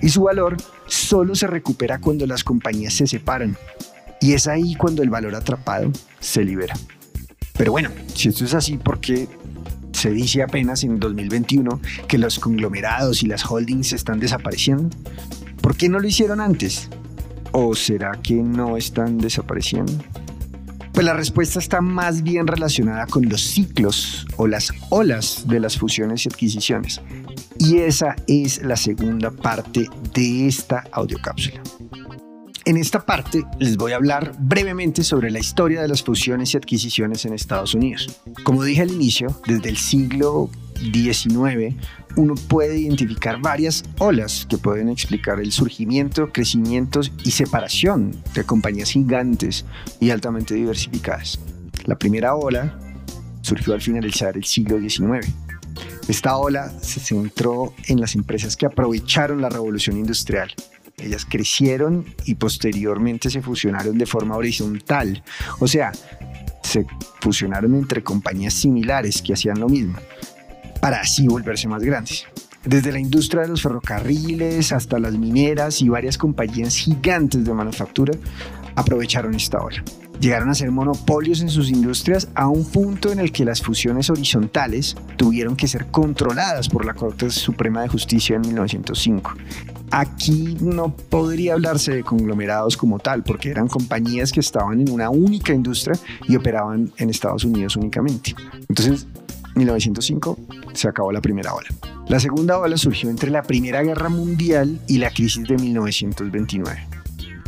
Y 0.00 0.08
su 0.08 0.22
valor 0.22 0.56
solo 0.86 1.34
se 1.34 1.46
recupera 1.46 1.98
cuando 1.98 2.26
las 2.26 2.44
compañías 2.44 2.94
se 2.94 3.06
separan. 3.06 3.56
Y 4.20 4.32
es 4.32 4.46
ahí 4.46 4.74
cuando 4.74 5.02
el 5.02 5.10
valor 5.10 5.34
atrapado 5.34 5.90
se 6.20 6.44
libera. 6.44 6.74
Pero 7.56 7.72
bueno, 7.72 7.90
si 8.14 8.28
esto 8.28 8.44
es 8.44 8.54
así, 8.54 8.76
¿por 8.76 9.00
qué 9.00 9.28
se 9.98 10.10
dice 10.10 10.44
apenas 10.44 10.84
en 10.84 11.00
2021 11.00 11.80
que 12.06 12.18
los 12.18 12.38
conglomerados 12.38 13.24
y 13.24 13.26
las 13.26 13.44
holdings 13.44 13.92
están 13.92 14.20
desapareciendo. 14.20 14.96
¿Por 15.60 15.76
qué 15.76 15.88
no 15.88 15.98
lo 15.98 16.06
hicieron 16.06 16.40
antes? 16.40 16.88
¿O 17.50 17.74
será 17.74 18.12
que 18.22 18.34
no 18.34 18.76
están 18.76 19.18
desapareciendo? 19.18 19.92
Pues 20.92 21.04
la 21.04 21.14
respuesta 21.14 21.58
está 21.58 21.80
más 21.80 22.22
bien 22.22 22.46
relacionada 22.46 23.06
con 23.06 23.28
los 23.28 23.40
ciclos 23.40 24.24
o 24.36 24.46
las 24.46 24.72
olas 24.90 25.44
de 25.48 25.58
las 25.58 25.76
fusiones 25.76 26.24
y 26.24 26.28
adquisiciones. 26.28 27.00
Y 27.58 27.78
esa 27.78 28.14
es 28.28 28.62
la 28.62 28.76
segunda 28.76 29.32
parte 29.32 29.88
de 30.14 30.46
esta 30.46 30.84
audiocápsula. 30.92 31.60
En 32.68 32.76
esta 32.76 33.06
parte 33.06 33.46
les 33.58 33.78
voy 33.78 33.92
a 33.92 33.96
hablar 33.96 34.34
brevemente 34.38 35.02
sobre 35.02 35.30
la 35.30 35.38
historia 35.38 35.80
de 35.80 35.88
las 35.88 36.02
fusiones 36.02 36.52
y 36.52 36.58
adquisiciones 36.58 37.24
en 37.24 37.32
Estados 37.32 37.72
Unidos. 37.72 38.20
Como 38.44 38.62
dije 38.62 38.82
al 38.82 38.92
inicio, 38.92 39.40
desde 39.46 39.70
el 39.70 39.78
siglo 39.78 40.50
XIX 40.76 41.74
uno 42.16 42.34
puede 42.34 42.78
identificar 42.78 43.40
varias 43.40 43.84
olas 43.96 44.46
que 44.46 44.58
pueden 44.58 44.90
explicar 44.90 45.40
el 45.40 45.50
surgimiento, 45.50 46.30
crecimiento 46.30 47.00
y 47.24 47.30
separación 47.30 48.14
de 48.34 48.44
compañías 48.44 48.90
gigantes 48.90 49.64
y 49.98 50.10
altamente 50.10 50.52
diversificadas. 50.52 51.40
La 51.86 51.98
primera 51.98 52.34
ola 52.34 52.78
surgió 53.40 53.72
al 53.72 53.80
finalizar 53.80 54.36
el 54.36 54.44
siglo 54.44 54.78
XIX. 54.78 55.26
Esta 56.06 56.36
ola 56.36 56.70
se 56.82 57.00
centró 57.00 57.72
en 57.86 57.98
las 57.98 58.14
empresas 58.14 58.58
que 58.58 58.66
aprovecharon 58.66 59.40
la 59.40 59.48
revolución 59.48 59.96
industrial 59.96 60.52
ellas 60.98 61.26
crecieron 61.28 62.04
y 62.24 62.34
posteriormente 62.34 63.30
se 63.30 63.42
fusionaron 63.42 63.98
de 63.98 64.06
forma 64.06 64.36
horizontal. 64.36 65.22
O 65.58 65.68
sea, 65.68 65.92
se 66.62 66.86
fusionaron 67.20 67.74
entre 67.74 68.02
compañías 68.02 68.54
similares 68.54 69.22
que 69.22 69.32
hacían 69.32 69.60
lo 69.60 69.68
mismo, 69.68 69.98
para 70.80 71.00
así 71.00 71.26
volverse 71.26 71.68
más 71.68 71.82
grandes. 71.82 72.26
Desde 72.64 72.92
la 72.92 72.98
industria 72.98 73.42
de 73.42 73.48
los 73.48 73.62
ferrocarriles 73.62 74.72
hasta 74.72 74.98
las 74.98 75.14
mineras 75.14 75.80
y 75.80 75.88
varias 75.88 76.18
compañías 76.18 76.76
gigantes 76.76 77.44
de 77.44 77.54
manufactura 77.54 78.12
aprovecharon 78.74 79.34
esta 79.34 79.58
ola. 79.58 79.82
Llegaron 80.20 80.48
a 80.48 80.54
ser 80.54 80.70
monopolios 80.72 81.40
en 81.40 81.48
sus 81.48 81.70
industrias 81.70 82.28
a 82.34 82.48
un 82.48 82.64
punto 82.64 83.12
en 83.12 83.20
el 83.20 83.30
que 83.30 83.44
las 83.44 83.62
fusiones 83.62 84.10
horizontales 84.10 84.96
tuvieron 85.16 85.54
que 85.56 85.68
ser 85.68 85.86
controladas 85.86 86.68
por 86.68 86.84
la 86.84 86.94
Corte 86.94 87.30
Suprema 87.30 87.82
de 87.82 87.88
Justicia 87.88 88.36
en 88.36 88.42
1905. 88.42 89.32
Aquí 89.90 90.56
no 90.60 90.94
podría 90.94 91.54
hablarse 91.54 91.94
de 91.94 92.02
conglomerados 92.02 92.76
como 92.76 92.98
tal, 92.98 93.22
porque 93.22 93.50
eran 93.50 93.68
compañías 93.68 94.32
que 94.32 94.40
estaban 94.40 94.80
en 94.80 94.90
una 94.90 95.08
única 95.08 95.54
industria 95.54 95.98
y 96.26 96.36
operaban 96.36 96.92
en 96.96 97.10
Estados 97.10 97.44
Unidos 97.44 97.76
únicamente. 97.76 98.34
Entonces, 98.68 99.06
1905 99.54 100.38
se 100.72 100.88
acabó 100.88 101.12
la 101.12 101.20
primera 101.20 101.54
ola. 101.54 101.68
La 102.08 102.18
segunda 102.20 102.58
ola 102.58 102.76
surgió 102.76 103.10
entre 103.10 103.30
la 103.30 103.42
Primera 103.42 103.82
Guerra 103.82 104.08
Mundial 104.08 104.80
y 104.88 104.98
la 104.98 105.10
crisis 105.10 105.46
de 105.46 105.56
1929. 105.56 106.87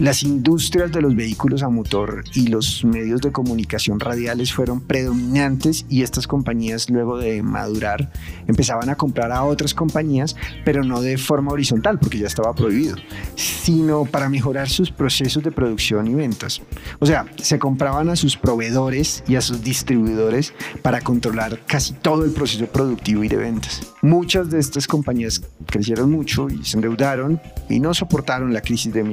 Las 0.01 0.23
industrias 0.23 0.91
de 0.93 1.03
los 1.03 1.15
vehículos 1.15 1.63
a 1.63 1.69
motor 1.69 2.25
y 2.33 2.47
los 2.47 2.87
medios 2.87 3.21
de 3.21 3.33
comunicación 3.33 4.01
radiales 4.01 4.51
fueron 4.51 4.81
predominantes 4.81 5.85
y 5.91 6.01
estas 6.01 6.27
compañías 6.27 6.89
luego 6.89 7.19
de 7.19 7.43
madurar 7.43 8.11
empezaban 8.49 8.89
a 8.89 8.95
comprar 8.95 9.31
a 9.31 9.45
otras 9.45 9.75
compañías, 9.75 10.37
pero 10.65 10.83
no 10.85 11.03
de 11.03 11.19
forma 11.19 11.53
horizontal 11.53 11.99
porque 11.99 12.17
ya 12.17 12.29
estaba 12.29 12.55
prohibido, 12.55 12.97
sino 13.35 14.07
para 14.07 14.31
mejorar 14.31 14.71
sus 14.71 14.91
procesos 14.91 15.43
de 15.43 15.53
producción 15.53 16.07
y 16.07 16.15
ventas. 16.15 16.63
O 16.99 17.05
sea, 17.05 17.27
se 17.37 17.59
compraban 17.59 18.09
a 18.09 18.17
sus 18.17 18.39
proveedores 18.39 19.23
y 19.29 19.37
a 19.37 19.43
sus 19.43 19.63
distribuidores 19.63 20.55
para 20.81 21.03
controlar 21.03 21.61
casi 21.67 21.93
todo 21.93 22.25
el 22.25 22.31
proceso 22.31 22.65
productivo 22.69 23.23
y 23.23 23.29
de 23.29 23.37
ventas. 23.37 23.83
Muchas 24.01 24.49
de 24.49 24.61
estas 24.61 24.87
compañías 24.87 25.43
crecieron 25.67 26.11
mucho 26.11 26.49
y 26.49 26.65
se 26.65 26.79
endeudaron 26.79 27.39
y 27.69 27.81
no 27.81 27.93
soportaron 27.93 28.55
la 28.55 28.63
crisis 28.63 28.95
de 28.95 29.05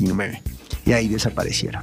1929 0.00 0.42
y 0.86 0.92
ahí 0.92 1.08
desaparecieron. 1.08 1.82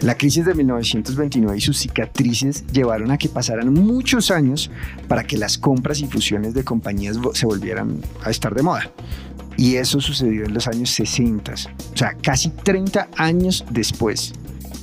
La 0.00 0.16
crisis 0.16 0.44
de 0.44 0.54
1929 0.54 1.56
y 1.56 1.60
sus 1.60 1.78
cicatrices 1.78 2.66
llevaron 2.72 3.12
a 3.12 3.18
que 3.18 3.28
pasaran 3.28 3.72
muchos 3.72 4.32
años 4.32 4.68
para 5.06 5.24
que 5.24 5.36
las 5.36 5.58
compras 5.58 6.00
y 6.00 6.06
fusiones 6.06 6.54
de 6.54 6.64
compañías 6.64 7.18
se 7.34 7.46
volvieran 7.46 8.00
a 8.24 8.30
estar 8.30 8.52
de 8.52 8.62
moda. 8.62 8.90
Y 9.56 9.76
eso 9.76 10.00
sucedió 10.00 10.44
en 10.44 10.54
los 10.54 10.66
años 10.66 10.90
60, 10.90 11.52
o 11.52 11.96
sea, 11.96 12.16
casi 12.20 12.50
30 12.50 13.10
años 13.16 13.64
después. 13.70 14.32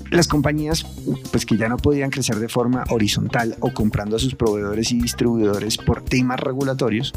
Las 0.10 0.28
compañías, 0.28 0.86
pues 1.32 1.46
que 1.46 1.58
ya 1.58 1.70
no 1.70 1.78
podían 1.78 2.10
crecer 2.10 2.38
de 2.38 2.50
forma 2.50 2.84
horizontal 2.89 3.56
o 3.60 3.74
comprando 3.74 4.16
a 4.16 4.20
sus 4.20 4.34
proveedores 4.34 4.92
y 4.92 5.00
distribuidores 5.00 5.78
por 5.78 6.01
temas 6.04 6.39
regulatorios, 6.39 7.13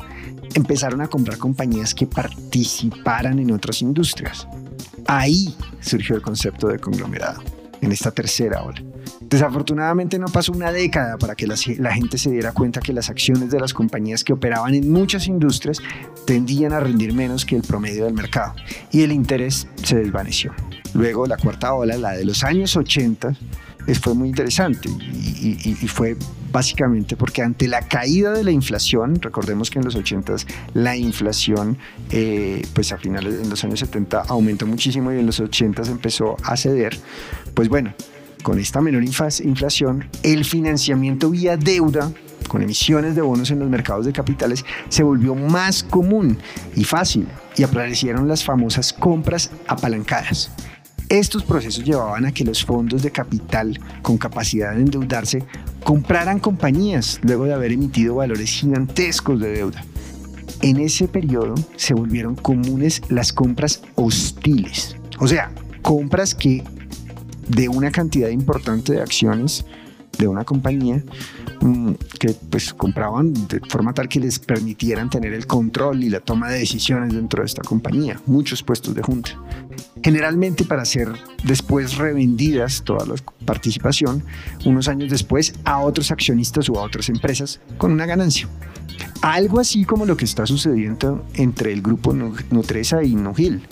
empezaron 0.54 1.00
a 1.00 1.08
comprar 1.08 1.38
compañías 1.38 1.94
que 1.94 2.06
participaran 2.06 3.38
en 3.38 3.50
otras 3.50 3.80
industrias. 3.80 4.46
Ahí 5.06 5.54
surgió 5.80 6.16
el 6.16 6.22
concepto 6.22 6.68
de 6.68 6.78
conglomerado, 6.78 7.42
en 7.80 7.92
esta 7.92 8.10
tercera 8.10 8.62
ola. 8.62 8.82
Desafortunadamente 9.20 10.18
no 10.18 10.26
pasó 10.26 10.52
una 10.52 10.70
década 10.70 11.16
para 11.16 11.34
que 11.34 11.46
la, 11.46 11.56
gente 11.56 12.18
se 12.18 12.30
diera 12.30 12.52
cuenta 12.52 12.80
que 12.80 12.92
las 12.92 13.08
acciones 13.08 13.50
de 13.50 13.58
las 13.58 13.72
compañías 13.72 14.24
que 14.24 14.34
operaban 14.34 14.74
en 14.74 14.90
muchas 14.90 15.26
industrias 15.26 15.78
tendían 16.26 16.74
a 16.74 16.80
rendir 16.80 17.14
menos 17.14 17.46
que 17.46 17.56
el 17.56 17.62
promedio 17.62 18.04
del 18.04 18.14
mercado 18.14 18.54
y 18.90 19.02
el 19.02 19.12
interés 19.12 19.66
se 19.82 19.96
desvaneció. 19.96 20.52
Luego 20.94 21.26
la 21.26 21.36
cuarta 21.36 21.74
ola, 21.74 21.96
la 21.96 22.12
de 22.12 22.24
los 22.24 22.44
años 22.44 22.76
80, 22.76 23.34
fue 24.00 24.14
muy 24.14 24.28
interesante 24.28 24.88
y, 24.88 25.74
fue 25.88 26.16
básicamente 26.52 27.16
porque 27.16 27.42
ante 27.42 27.66
la 27.66 27.82
caída 27.82 28.32
de 28.32 28.44
la 28.44 28.50
inflación, 28.50 29.20
recordemos 29.20 29.70
que 29.70 29.78
en 29.78 29.84
los 29.84 29.96
80 29.96 30.34
la 30.74 30.96
inflación, 30.96 31.78
eh, 32.10 32.62
pues 32.74 32.92
a 32.92 32.98
finales 32.98 33.42
de 33.42 33.48
los 33.48 33.64
años 33.64 33.80
70 33.80 34.22
aumentó 34.28 34.66
muchísimo 34.66 35.12
y 35.12 35.18
en 35.18 35.26
los 35.26 35.40
80 35.40 35.82
empezó 35.82 36.36
a 36.44 36.56
ceder, 36.56 36.96
pues 37.54 37.68
bueno, 37.68 37.94
con 38.42 38.58
esta 38.58 38.80
menor 38.80 39.02
inflación, 39.04 40.08
el 40.22 40.44
financiamiento 40.44 41.30
vía 41.30 41.56
deuda 41.56 42.12
con 42.48 42.60
emisiones 42.60 43.14
de 43.14 43.22
bonos 43.22 43.50
en 43.50 43.60
los 43.60 43.70
mercados 43.70 44.04
de 44.04 44.12
capitales 44.12 44.64
se 44.88 45.02
volvió 45.02 45.34
más 45.34 45.82
común 45.82 46.38
y 46.76 46.84
fácil 46.84 47.26
y 47.56 47.62
aparecieron 47.62 48.28
las 48.28 48.44
famosas 48.44 48.92
compras 48.92 49.50
apalancadas. 49.66 50.50
Estos 51.12 51.42
procesos 51.42 51.84
llevaban 51.84 52.24
a 52.24 52.32
que 52.32 52.42
los 52.42 52.64
fondos 52.64 53.02
de 53.02 53.10
capital 53.10 53.78
con 54.00 54.16
capacidad 54.16 54.74
de 54.74 54.80
endeudarse 54.80 55.44
compraran 55.84 56.38
compañías 56.38 57.20
luego 57.22 57.44
de 57.44 57.52
haber 57.52 57.72
emitido 57.72 58.14
valores 58.14 58.48
gigantescos 58.48 59.38
de 59.38 59.50
deuda. 59.50 59.84
En 60.62 60.80
ese 60.80 61.08
periodo 61.08 61.54
se 61.76 61.92
volvieron 61.92 62.34
comunes 62.34 63.02
las 63.10 63.30
compras 63.30 63.82
hostiles, 63.94 64.96
o 65.18 65.28
sea, 65.28 65.52
compras 65.82 66.34
que 66.34 66.64
de 67.46 67.68
una 67.68 67.90
cantidad 67.90 68.30
importante 68.30 68.94
de 68.94 69.02
acciones 69.02 69.66
de 70.18 70.28
una 70.28 70.44
compañía 70.44 71.02
mm, 71.60 71.92
que 72.18 72.34
pues 72.50 72.72
compraban 72.72 73.34
de 73.48 73.60
forma 73.68 73.92
tal 73.92 74.08
que 74.08 74.20
les 74.20 74.38
permitieran 74.38 75.10
tener 75.10 75.32
el 75.32 75.46
control 75.46 76.04
y 76.04 76.10
la 76.10 76.20
toma 76.20 76.50
de 76.50 76.60
decisiones 76.60 77.12
dentro 77.12 77.42
de 77.42 77.46
esta 77.46 77.62
compañía, 77.62 78.20
muchos 78.26 78.62
puestos 78.62 78.94
de 78.94 79.02
junta. 79.02 79.32
Generalmente 80.02 80.64
para 80.64 80.84
ser 80.84 81.08
después 81.44 81.96
revendidas 81.96 82.82
toda 82.82 83.06
la 83.06 83.14
participación 83.44 84.24
unos 84.64 84.88
años 84.88 85.10
después 85.10 85.54
a 85.64 85.78
otros 85.78 86.10
accionistas 86.10 86.68
o 86.68 86.78
a 86.78 86.82
otras 86.82 87.08
empresas 87.08 87.60
con 87.78 87.92
una 87.92 88.06
ganancia. 88.06 88.48
Algo 89.20 89.60
así 89.60 89.84
como 89.84 90.06
lo 90.06 90.16
que 90.16 90.24
está 90.24 90.46
sucediendo 90.46 91.24
entre 91.34 91.72
el 91.72 91.82
grupo 91.82 92.12
Nutresa 92.12 93.02
y 93.04 93.14
Nugil 93.14 93.62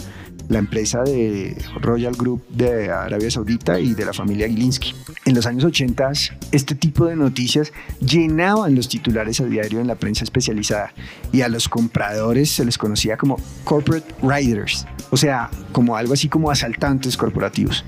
la 0.50 0.59
empresa 0.59 1.02
de 1.04 1.57
Royal 1.80 2.14
Group 2.14 2.42
de 2.49 2.90
Arabia 2.90 3.30
Saudita 3.30 3.78
y 3.78 3.95
de 3.95 4.04
la 4.04 4.12
familia 4.12 4.49
Gilinski. 4.49 4.95
En 5.25 5.37
los 5.37 5.47
años 5.47 5.64
80, 5.64 6.11
este 6.50 6.75
tipo 6.75 7.07
de 7.07 7.14
noticias 7.14 7.73
llenaban 8.00 8.75
los 8.75 8.88
titulares 8.88 9.40
a 9.40 9.45
diario 9.45 9.80
en 9.80 9.87
la 9.87 9.95
prensa 9.95 10.25
especializada 10.25 10.92
y 11.33 11.42
a 11.42 11.49
los 11.49 11.69
compradores 11.69 12.50
se 12.50 12.64
les 12.64 12.76
conocía 12.78 13.16
como 13.16 13.37
corporate 13.62 14.12
riders, 14.23 14.87
o 15.11 15.16
sea, 15.16 15.50
como 15.71 15.97
algo 15.97 16.14
así 16.14 16.28
como 16.28 16.50
asaltantes 16.50 17.16
corporativos. 17.16 17.85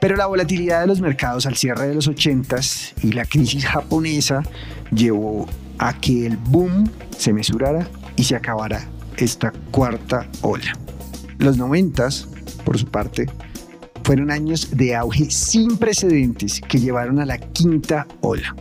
Pero 0.00 0.16
la 0.16 0.26
volatilidad 0.26 0.80
de 0.80 0.86
los 0.86 1.00
mercados 1.02 1.44
al 1.44 1.56
cierre 1.56 1.88
de 1.88 1.94
los 1.94 2.10
80s 2.10 2.94
y 3.04 3.12
la 3.12 3.26
crisis 3.26 3.66
japonesa 3.66 4.42
llevó 4.90 5.46
a 5.78 5.92
que 6.00 6.26
el 6.26 6.38
boom 6.38 6.90
se 7.18 7.34
mesurara 7.34 7.86
y 8.16 8.24
se 8.24 8.34
acabara 8.34 8.88
esta 9.18 9.52
cuarta 9.70 10.26
ola. 10.40 10.72
Los 11.42 11.58
noventas, 11.58 12.28
por 12.64 12.78
su 12.78 12.86
parte, 12.86 13.26
fueron 14.04 14.30
años 14.30 14.68
de 14.76 14.94
auge 14.94 15.28
sin 15.28 15.76
precedentes 15.76 16.60
que 16.60 16.78
llevaron 16.78 17.18
a 17.18 17.26
la 17.26 17.36
quinta 17.36 18.06
ola. 18.20 18.54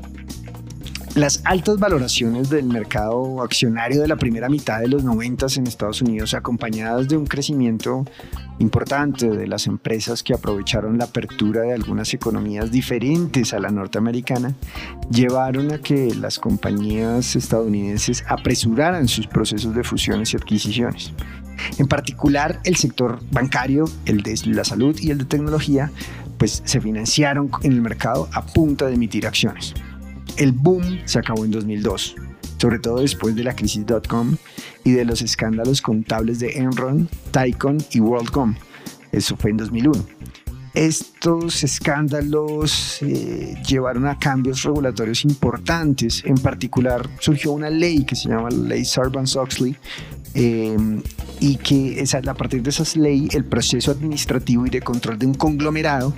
Las 1.16 1.42
altas 1.44 1.78
valoraciones 1.78 2.50
del 2.50 2.68
mercado 2.68 3.42
accionario 3.42 4.02
de 4.02 4.08
la 4.08 4.16
primera 4.16 4.48
mitad 4.48 4.80
de 4.80 4.88
los 4.88 5.04
noventas 5.04 5.58
en 5.58 5.68
Estados 5.68 6.02
Unidos, 6.02 6.34
acompañadas 6.34 7.10
de 7.10 7.18
un 7.18 7.26
crecimiento 7.26 8.06
importante 8.60 9.30
de 9.30 9.46
las 9.46 9.68
empresas 9.68 10.24
que 10.24 10.34
aprovecharon 10.34 10.98
la 10.98 11.04
apertura 11.06 11.64
de 11.64 11.74
algunas 11.74 12.14
economías 12.14 12.72
diferentes 12.72 13.54
a 13.54 13.60
la 13.60 13.72
norteamericana, 13.72 14.56
llevaron 15.12 15.74
a 15.74 15.80
que 15.80 16.16
las 16.16 16.40
compañías 16.40 17.36
estadounidenses 17.36 18.24
apresuraran 18.30 19.10
sus 19.10 19.28
procesos 19.28 19.76
de 19.76 19.84
fusiones 19.84 20.34
y 20.34 20.38
adquisiciones. 20.38 21.12
En 21.78 21.88
particular, 21.88 22.62
el 22.64 22.78
sector 22.78 23.20
bancario, 23.32 23.84
el 24.06 24.24
de 24.24 24.40
la 24.46 24.64
salud 24.64 24.98
y 24.98 25.12
el 25.12 25.18
de 25.18 25.26
tecnología, 25.26 25.92
pues 26.38 26.62
se 26.64 26.80
financiaron 26.80 27.52
en 27.64 27.74
el 27.74 27.82
mercado 27.82 28.30
a 28.32 28.46
punta 28.46 28.86
de 28.86 28.94
emitir 28.94 29.28
acciones. 29.28 29.76
El 30.38 30.52
boom 30.54 31.02
se 31.06 31.20
acabó 31.20 31.46
en 31.46 31.52
2002, 31.52 32.16
sobre 32.58 32.80
todo 32.80 33.02
después 33.02 33.36
de 33.36 33.44
la 33.44 33.56
crisis 33.56 33.86
.com 34.08 34.38
y 34.84 34.92
de 34.92 35.06
los 35.06 35.22
escándalos 35.22 35.82
contables 35.82 36.40
de 36.40 36.58
Enron, 36.58 37.10
Tycon 37.32 37.78
y 37.92 38.00
WorldCom. 38.00 38.56
Eso 39.12 39.36
fue 39.38 39.52
en 39.52 39.58
2001. 39.58 40.06
Estos 40.74 41.64
escándalos 41.64 43.02
eh, 43.02 43.62
llevaron 43.68 44.08
a 44.08 44.18
cambios 44.18 44.64
regulatorios 44.64 45.26
importantes. 45.26 46.24
En 46.26 46.36
particular, 46.36 47.10
surgió 47.20 47.52
una 47.52 47.70
ley 47.70 48.06
que 48.06 48.16
se 48.16 48.30
llama 48.30 48.50
la 48.50 48.70
Ley 48.70 48.86
Sarbanes-Oxley, 48.86 49.76
Em, 50.34 51.02
y 51.42 51.58
que 51.58 52.06
a 52.26 52.34
partir 52.34 52.64
de 52.64 52.70
esas 52.70 52.96
leyes 52.96 53.36
el 53.36 53.44
proceso 53.44 53.92
administrativo 53.92 54.66
y 54.66 54.70
de 54.70 54.82
control 54.82 55.20
de 55.20 55.26
un 55.26 55.34
conglomerado 55.34 56.14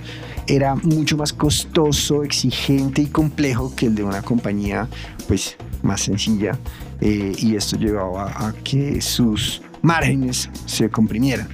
era 0.46 0.74
mucho 0.74 1.16
más 1.16 1.32
costoso, 1.32 2.22
exigente 2.22 3.02
y 3.02 3.06
complejo 3.06 3.74
que 3.74 3.86
el 3.86 3.94
de 3.94 4.04
una 4.04 4.22
compañía 4.22 4.88
pues 5.26 5.56
más 5.82 6.02
sencilla 6.02 6.58
eh, 7.00 7.32
y 7.38 7.56
esto 7.56 7.76
llevaba 7.76 8.46
a 8.46 8.52
que 8.52 9.00
sus 9.00 9.62
márgenes 9.82 10.50
se 10.66 10.88
comprimieran. 10.88 11.48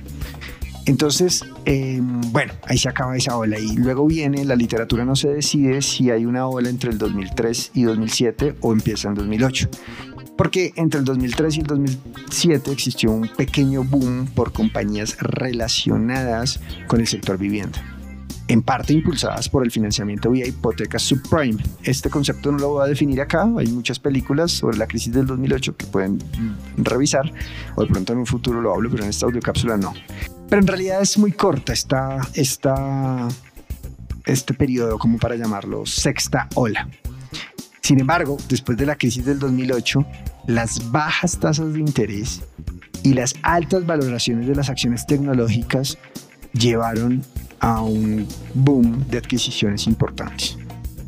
Entonces, 0.86 1.44
em, 1.66 2.20
bueno, 2.32 2.52
ahí 2.66 2.78
se 2.78 2.88
acaba 2.88 3.16
esa 3.16 3.36
ola 3.36 3.58
y 3.58 3.76
luego 3.76 4.06
viene, 4.06 4.44
la 4.44 4.56
literatura 4.56 5.04
no 5.04 5.14
se 5.14 5.28
decide 5.28 5.82
si 5.82 6.10
hay 6.10 6.24
una 6.24 6.46
ola 6.46 6.68
entre 6.68 6.90
el 6.90 6.98
2003 6.98 7.72
y 7.74 7.82
2007 7.82 8.56
o 8.60 8.72
empieza 8.72 9.08
en 9.08 9.14
2008 9.14 9.68
porque 10.36 10.72
entre 10.76 11.00
el 11.00 11.04
2003 11.04 11.56
y 11.58 11.60
el 11.60 11.66
2007 11.66 12.72
existió 12.72 13.12
un 13.12 13.28
pequeño 13.28 13.84
boom 13.84 14.26
por 14.34 14.54
compañías 14.54 15.18
relacionadas 15.20 16.60
con 16.86 17.00
el 17.00 17.06
sector 17.06 17.36
vivienda 17.36 17.99
en 18.50 18.62
parte 18.62 18.92
impulsadas 18.92 19.48
por 19.48 19.64
el 19.64 19.70
financiamiento 19.70 20.28
vía 20.28 20.44
hipotecas 20.44 21.02
subprime. 21.02 21.62
Este 21.84 22.10
concepto 22.10 22.50
no 22.50 22.58
lo 22.58 22.68
voy 22.70 22.84
a 22.84 22.88
definir 22.88 23.20
acá, 23.20 23.48
hay 23.56 23.68
muchas 23.68 24.00
películas 24.00 24.50
sobre 24.50 24.76
la 24.76 24.88
crisis 24.88 25.12
del 25.12 25.24
2008 25.26 25.76
que 25.76 25.86
pueden 25.86 26.18
revisar, 26.76 27.32
o 27.76 27.82
de 27.82 27.86
pronto 27.86 28.12
en 28.12 28.18
un 28.18 28.26
futuro 28.26 28.60
lo 28.60 28.74
hablo, 28.74 28.90
pero 28.90 29.04
en 29.04 29.10
esta 29.10 29.26
audio 29.26 29.40
cápsula 29.40 29.76
no. 29.76 29.94
Pero 30.48 30.62
en 30.62 30.66
realidad 30.66 31.00
es 31.00 31.16
muy 31.16 31.30
corta 31.30 31.72
esta, 31.72 32.26
esta, 32.34 33.28
este 34.26 34.52
periodo, 34.52 34.98
como 34.98 35.18
para 35.18 35.36
llamarlo, 35.36 35.86
sexta 35.86 36.48
ola. 36.56 36.88
Sin 37.82 38.00
embargo, 38.00 38.36
después 38.48 38.76
de 38.76 38.86
la 38.86 38.96
crisis 38.96 39.24
del 39.26 39.38
2008, 39.38 40.04
las 40.48 40.90
bajas 40.90 41.38
tasas 41.38 41.72
de 41.72 41.78
interés 41.78 42.42
y 43.04 43.14
las 43.14 43.34
altas 43.42 43.86
valoraciones 43.86 44.48
de 44.48 44.56
las 44.56 44.70
acciones 44.70 45.06
tecnológicas 45.06 45.98
llevaron 46.52 47.22
a 47.60 47.82
un 47.82 48.26
boom 48.54 49.06
de 49.08 49.18
adquisiciones 49.18 49.86
importantes. 49.86 50.58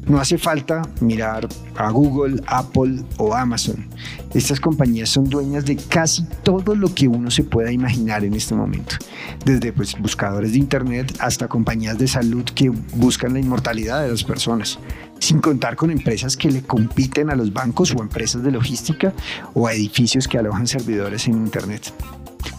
No 0.06 0.18
hace 0.18 0.36
falta 0.36 0.82
mirar 1.00 1.48
a 1.76 1.90
Google, 1.90 2.42
Apple 2.46 3.04
o 3.18 3.34
Amazon. 3.34 3.86
Estas 4.34 4.58
compañías 4.58 5.08
son 5.08 5.28
dueñas 5.30 5.64
de 5.64 5.76
casi 5.76 6.24
todo 6.42 6.74
lo 6.74 6.92
que 6.92 7.06
uno 7.06 7.30
se 7.30 7.44
pueda 7.44 7.70
imaginar 7.70 8.24
en 8.24 8.34
este 8.34 8.54
momento. 8.54 8.96
Desde 9.44 9.72
pues, 9.72 9.96
buscadores 10.00 10.52
de 10.52 10.58
Internet 10.58 11.16
hasta 11.20 11.46
compañías 11.46 11.98
de 11.98 12.08
salud 12.08 12.42
que 12.44 12.70
buscan 12.70 13.34
la 13.34 13.40
inmortalidad 13.40 14.02
de 14.02 14.08
las 14.08 14.24
personas. 14.24 14.80
Sin 15.20 15.40
contar 15.40 15.76
con 15.76 15.92
empresas 15.92 16.36
que 16.36 16.50
le 16.50 16.62
compiten 16.62 17.30
a 17.30 17.36
los 17.36 17.52
bancos 17.52 17.94
o 17.94 18.02
empresas 18.02 18.42
de 18.42 18.50
logística 18.50 19.12
o 19.54 19.68
a 19.68 19.72
edificios 19.72 20.26
que 20.26 20.36
alojan 20.36 20.66
servidores 20.66 21.28
en 21.28 21.34
Internet. 21.34 21.92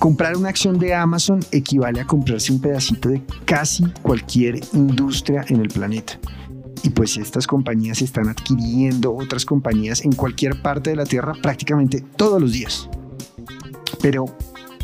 Comprar 0.03 0.36
una 0.36 0.50
acción 0.50 0.79
de 0.79 0.93
Amazon 0.93 1.39
equivale 1.53 2.01
a 2.01 2.05
comprarse 2.05 2.51
un 2.51 2.60
pedacito 2.60 3.07
de 3.07 3.22
casi 3.45 3.86
cualquier 4.01 4.60
industria 4.74 5.45
en 5.48 5.62
el 5.62 5.69
planeta. 5.69 6.19
Y 6.83 6.89
pues 6.89 7.15
estas 7.15 7.48
compañías 7.48 8.01
están 8.01 8.27
adquiriendo 8.27 9.15
otras 9.15 9.45
compañías 9.45 10.03
en 10.03 10.12
cualquier 10.12 10.62
parte 10.62 10.89
de 10.89 10.98
la 10.98 11.05
Tierra 11.05 11.31
prácticamente 11.41 12.03
todos 12.17 12.41
los 12.41 12.51
días. 12.51 12.89
Pero 14.01 14.25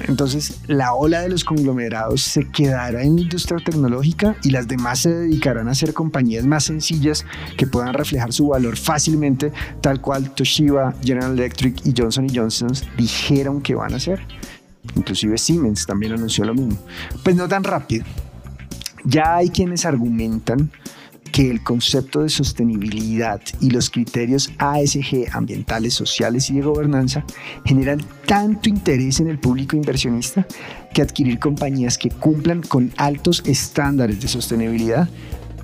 entonces 0.07 0.61
la 0.67 0.93
ola 0.93 1.19
de 1.19 1.27
los 1.27 1.43
conglomerados 1.43 2.21
se 2.21 2.49
quedará 2.49 3.03
en 3.03 3.17
la 3.17 3.21
industria 3.23 3.59
tecnológica 3.61 4.38
y 4.45 4.51
las 4.51 4.69
demás 4.69 4.99
se 4.99 5.13
dedicarán 5.13 5.67
a 5.67 5.75
ser 5.75 5.93
compañías 5.93 6.45
más 6.45 6.63
sencillas 6.63 7.25
que 7.57 7.67
puedan 7.67 7.93
reflejar 7.93 8.31
su 8.31 8.47
valor 8.47 8.77
fácilmente, 8.77 9.51
tal 9.81 9.99
cual 9.99 10.33
Toshiba, 10.33 10.93
General 11.03 11.33
Electric 11.33 11.85
y 11.85 11.93
Johnson 11.93 12.27
Johnson 12.33 12.71
dijeron 12.95 13.59
que 13.59 13.75
van 13.75 13.91
a 13.91 13.97
hacer. 13.97 14.21
Inclusive 14.96 15.38
Siemens 15.38 15.86
también 15.86 16.13
anunció 16.13 16.46
lo 16.46 16.53
mismo. 16.53 16.77
Pues 17.24 17.36
no 17.36 17.48
tan 17.48 17.63
rápido. 17.63 18.05
Ya 19.05 19.36
hay 19.36 19.50
quienes 19.50 19.86
argumentan 19.86 20.72
que 21.31 21.50
el 21.50 21.63
concepto 21.63 22.24
de 22.24 22.29
sostenibilidad 22.29 23.41
y 23.62 23.69
los 23.69 23.89
criterios 23.89 24.51
ASG, 24.58 25.27
ambientales, 25.31 25.93
sociales 25.93 26.50
y 26.50 26.55
de 26.55 26.62
gobernanza, 26.62 27.24
generan 27.65 28.01
tanto 28.25 28.69
interés 28.69 29.19
en 29.19 29.27
el 29.27 29.39
público 29.39 29.75
inversionista 29.75 30.46
que 30.93 31.01
adquirir 31.01 31.39
compañías 31.39 31.98
que 31.98 32.10
cumplan 32.10 32.62
con 32.62 32.91
altos 32.98 33.43
estándares 33.46 34.19
de 34.22 34.27
sostenibilidad 34.27 35.08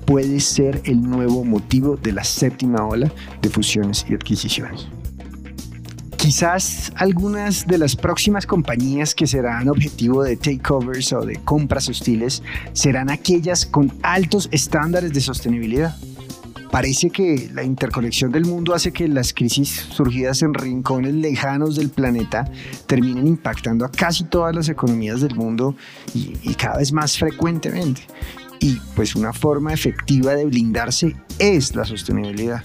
puede 0.04 0.38
ser 0.40 0.80
el 0.84 1.02
nuevo 1.02 1.44
motivo 1.44 1.96
de 1.96 2.12
la 2.12 2.24
séptima 2.24 2.86
ola 2.86 3.10
de 3.42 3.50
fusiones 3.50 4.06
y 4.08 4.14
adquisiciones. 4.14 4.86
Quizás 6.26 6.90
algunas 6.96 7.68
de 7.68 7.78
las 7.78 7.94
próximas 7.94 8.48
compañías 8.48 9.14
que 9.14 9.28
serán 9.28 9.68
objetivo 9.68 10.24
de 10.24 10.36
takeovers 10.36 11.12
o 11.12 11.20
de 11.20 11.36
compras 11.36 11.88
hostiles 11.88 12.42
serán 12.72 13.10
aquellas 13.10 13.64
con 13.64 13.92
altos 14.02 14.48
estándares 14.50 15.12
de 15.12 15.20
sostenibilidad. 15.20 15.96
Parece 16.72 17.10
que 17.10 17.48
la 17.54 17.62
interconexión 17.62 18.32
del 18.32 18.44
mundo 18.44 18.74
hace 18.74 18.92
que 18.92 19.06
las 19.06 19.32
crisis 19.32 19.68
surgidas 19.68 20.42
en 20.42 20.52
rincones 20.52 21.14
lejanos 21.14 21.76
del 21.76 21.90
planeta 21.90 22.50
terminen 22.88 23.28
impactando 23.28 23.84
a 23.84 23.92
casi 23.92 24.24
todas 24.24 24.52
las 24.52 24.68
economías 24.68 25.20
del 25.20 25.36
mundo 25.36 25.76
y, 26.12 26.32
y 26.42 26.54
cada 26.54 26.78
vez 26.78 26.92
más 26.92 27.16
frecuentemente. 27.16 28.02
Y 28.58 28.80
pues 28.96 29.14
una 29.14 29.32
forma 29.32 29.72
efectiva 29.72 30.34
de 30.34 30.44
blindarse 30.44 31.14
es 31.38 31.76
la 31.76 31.84
sostenibilidad 31.84 32.64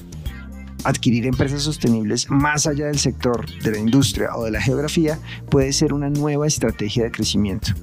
adquirir 0.84 1.26
empresas 1.26 1.64
sostenibles 1.64 2.30
más 2.30 2.68
allá 2.68 2.88
del 2.88 3.00
sector, 3.00 3.46
de 3.62 3.72
la 3.72 3.78
industria 3.78 4.36
o 4.36 4.46
de 4.46 4.52
la 4.52 4.62
geografía 4.62 5.20
puede 5.50 5.74
ser 5.74 5.94
una 5.94 6.10
nueva 6.10 6.48
estrategia 6.48 7.04
de 7.04 7.12
crecimiento. 7.12 7.74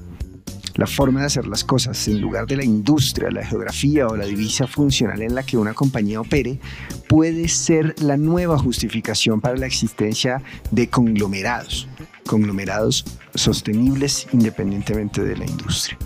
La 0.75 0.87
forma 0.87 1.19
de 1.19 1.25
hacer 1.25 1.45
las 1.45 1.65
cosas 1.65 2.07
en 2.07 2.21
lugar 2.21 2.47
de 2.47 2.55
la 2.55 2.63
industria, 2.63 3.29
la 3.31 3.45
geografía 3.45 4.07
o 4.07 4.15
la 4.15 4.25
divisa 4.25 4.65
funcional 4.65 5.21
en 5.21 5.35
la 5.35 5.43
que 5.43 5.57
una 5.57 5.73
compañía 5.73 6.21
opere 6.21 6.59
puede 7.07 7.49
ser 7.49 7.95
la 8.01 8.15
nueva 8.15 8.57
justificación 8.57 9.41
para 9.41 9.57
la 9.57 9.65
existencia 9.65 10.41
de 10.71 10.87
conglomerados, 10.87 11.89
conglomerados 12.25 13.03
sostenibles 13.35 14.27
independientemente 14.31 15.23
de 15.23 15.35
la 15.35 15.45
industria. 15.45 15.97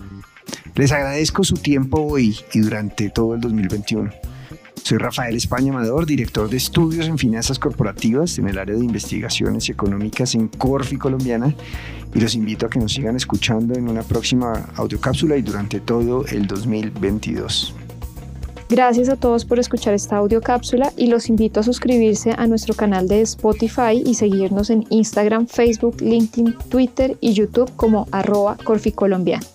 Les 0.75 0.91
agradezco 0.91 1.43
su 1.43 1.53
tiempo 1.55 2.01
hoy 2.01 2.35
y 2.53 2.59
durante 2.61 3.11
todo 3.11 3.35
el 3.35 3.41
2021. 3.41 4.09
Soy 4.83 4.97
Rafael 4.97 5.33
España 5.33 5.71
Amador, 5.71 6.05
director 6.05 6.49
de 6.49 6.57
estudios 6.57 7.07
en 7.07 7.17
finanzas 7.17 7.57
corporativas 7.57 8.37
en 8.37 8.49
el 8.49 8.57
área 8.57 8.75
de 8.75 8.83
investigaciones 8.83 9.69
económicas 9.69 10.35
en 10.35 10.49
Corfi 10.49 10.97
Colombiana 10.97 11.55
y 12.13 12.19
los 12.19 12.35
invito 12.35 12.65
a 12.65 12.69
que 12.69 12.79
nos 12.79 12.91
sigan 12.91 13.15
escuchando 13.15 13.75
en 13.75 13.87
una 13.87 14.03
próxima 14.03 14.51
audiocápsula 14.75 15.37
y 15.37 15.41
durante 15.41 15.79
todo 15.79 16.25
el 16.25 16.47
2022. 16.47 17.73
Gracias 18.67 19.07
a 19.07 19.15
todos 19.15 19.45
por 19.45 19.57
escuchar 19.57 19.93
esta 19.93 20.17
audiocápsula 20.17 20.91
y 20.97 21.07
los 21.07 21.29
invito 21.29 21.61
a 21.61 21.63
suscribirse 21.63 22.33
a 22.37 22.45
nuestro 22.47 22.73
canal 22.73 23.07
de 23.07 23.21
Spotify 23.21 24.03
y 24.05 24.15
seguirnos 24.15 24.69
en 24.69 24.83
Instagram, 24.89 25.47
Facebook, 25.47 26.01
LinkedIn, 26.01 26.57
Twitter 26.69 27.15
y 27.21 27.31
YouTube 27.31 27.71
como 27.77 28.09
arroba 28.11 28.57
Corfi 28.61 28.91
Colombiana. 28.91 29.45